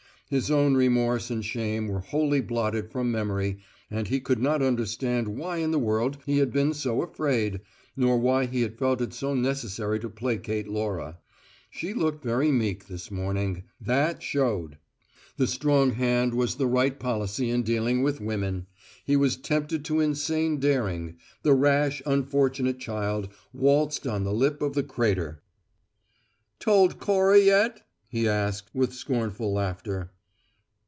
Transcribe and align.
His 0.31 0.49
own 0.49 0.75
remorse 0.75 1.29
and 1.29 1.43
shame 1.43 1.89
were 1.89 1.99
wholly 1.99 2.39
blotted 2.39 2.89
from 2.89 3.11
memory, 3.11 3.57
and 3.89 4.07
he 4.07 4.21
could 4.21 4.39
not 4.41 4.61
understand 4.61 5.27
why 5.27 5.57
in 5.57 5.71
the 5.71 5.77
world 5.79 6.19
he 6.25 6.37
had 6.37 6.53
been 6.53 6.73
so 6.73 7.01
afraid, 7.01 7.59
nor 7.97 8.17
why 8.17 8.45
he 8.45 8.61
had 8.61 8.77
felt 8.77 9.01
it 9.01 9.11
so 9.13 9.33
necessary 9.33 9.99
to 9.99 10.09
placate 10.09 10.69
Laura. 10.69 11.17
She 11.69 11.93
looked 11.93 12.23
very 12.23 12.49
meek 12.49 12.87
this 12.87 13.11
morning. 13.11 13.65
That 13.81 14.23
showed! 14.23 14.77
The 15.35 15.47
strong 15.47 15.91
hand 15.95 16.33
was 16.33 16.55
the 16.55 16.65
right 16.67 16.97
policy 16.97 17.49
in 17.49 17.61
dealing 17.63 18.01
with 18.01 18.21
women. 18.21 18.67
He 19.05 19.17
was 19.17 19.35
tempted 19.35 19.83
to 19.83 19.99
insane 19.99 20.61
daring: 20.61 21.17
the 21.43 21.53
rash, 21.53 22.01
unfortunate 22.05 22.79
child 22.79 23.27
waltzed 23.51 24.07
on 24.07 24.23
the 24.23 24.33
lip 24.33 24.61
of 24.61 24.75
the 24.75 24.83
crater. 24.83 25.41
"Told 26.57 27.01
Cora 27.01 27.37
yet?" 27.37 27.81
he 28.07 28.29
asked, 28.29 28.73
with 28.73 28.93
scornful 28.93 29.51
laughter. 29.51 30.09